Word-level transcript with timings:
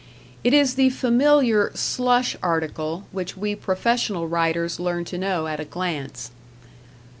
It 0.43 0.51
is 0.55 0.73
the 0.73 0.89
familiar 0.89 1.71
"slush" 1.75 2.35
article 2.41 3.03
which 3.11 3.37
we 3.37 3.53
professional 3.53 4.27
writers 4.27 4.79
learn 4.79 5.05
to 5.05 5.17
know 5.19 5.45
at 5.45 5.59
a 5.59 5.65
glance. 5.65 6.31